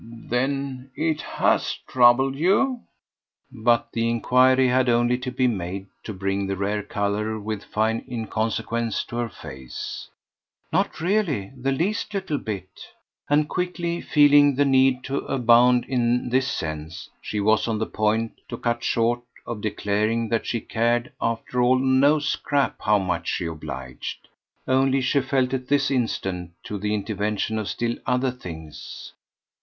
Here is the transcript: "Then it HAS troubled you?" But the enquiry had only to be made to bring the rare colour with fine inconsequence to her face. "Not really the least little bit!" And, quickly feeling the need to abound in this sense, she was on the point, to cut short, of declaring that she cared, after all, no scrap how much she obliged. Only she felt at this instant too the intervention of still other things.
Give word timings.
"Then 0.31 0.89
it 0.95 1.21
HAS 1.21 1.77
troubled 1.87 2.35
you?" 2.35 2.81
But 3.51 3.91
the 3.93 4.09
enquiry 4.09 4.67
had 4.67 4.89
only 4.89 5.15
to 5.19 5.31
be 5.31 5.45
made 5.45 5.85
to 6.05 6.11
bring 6.11 6.47
the 6.47 6.57
rare 6.57 6.81
colour 6.81 7.39
with 7.39 7.63
fine 7.65 8.03
inconsequence 8.09 9.03
to 9.03 9.17
her 9.17 9.29
face. 9.29 10.09
"Not 10.73 11.01
really 11.01 11.51
the 11.55 11.71
least 11.71 12.15
little 12.15 12.39
bit!" 12.39 12.81
And, 13.29 13.47
quickly 13.47 14.01
feeling 14.01 14.55
the 14.55 14.65
need 14.65 15.03
to 15.03 15.17
abound 15.19 15.85
in 15.85 16.29
this 16.29 16.47
sense, 16.51 17.07
she 17.21 17.39
was 17.39 17.67
on 17.67 17.77
the 17.77 17.85
point, 17.85 18.31
to 18.49 18.57
cut 18.57 18.83
short, 18.83 19.21
of 19.45 19.61
declaring 19.61 20.29
that 20.29 20.47
she 20.47 20.61
cared, 20.61 21.11
after 21.21 21.61
all, 21.61 21.77
no 21.77 22.17
scrap 22.17 22.81
how 22.81 22.97
much 22.97 23.27
she 23.27 23.45
obliged. 23.45 24.29
Only 24.67 25.01
she 25.01 25.21
felt 25.21 25.53
at 25.53 25.67
this 25.67 25.91
instant 25.91 26.53
too 26.63 26.79
the 26.79 26.95
intervention 26.95 27.59
of 27.59 27.67
still 27.69 27.95
other 28.07 28.31
things. 28.31 29.13